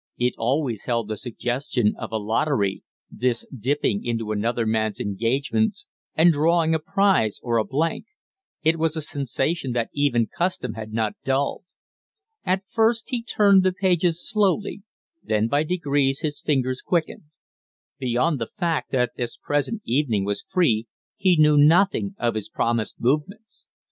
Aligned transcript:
It 0.17 0.33
always 0.39 0.85
held 0.85 1.09
the 1.09 1.15
suggestion 1.15 1.93
of 1.99 2.11
a 2.11 2.17
lottery 2.17 2.81
this 3.11 3.45
dipping 3.55 4.03
into 4.03 4.31
another 4.31 4.65
man's 4.65 4.99
engagements 4.99 5.85
and 6.15 6.33
drawing 6.33 6.73
a 6.73 6.79
prize 6.79 7.39
or 7.43 7.57
a 7.57 7.63
blank. 7.63 8.07
It 8.63 8.79
was 8.79 8.95
a 8.95 9.03
sensation 9.03 9.73
that 9.73 9.91
even 9.93 10.25
custom 10.25 10.73
had 10.73 10.91
not 10.91 11.13
dulled. 11.23 11.65
At 12.43 12.67
first 12.67 13.11
he 13.11 13.21
turned 13.21 13.61
the 13.61 13.71
pages 13.73 14.27
slowly, 14.27 14.81
then 15.21 15.47
by 15.47 15.61
degrees 15.61 16.21
his 16.21 16.41
fingers 16.41 16.81
quickened. 16.81 17.25
Beyond 17.99 18.39
the 18.41 18.47
fact 18.47 18.91
that 18.93 19.11
this 19.17 19.37
present 19.37 19.83
evening 19.85 20.25
was 20.25 20.41
free, 20.41 20.87
he 21.15 21.37
knew 21.37 21.57
nothing 21.59 22.15
of 22.17 22.33
his 22.33 22.49
promised 22.49 22.99
movements. 22.99 23.67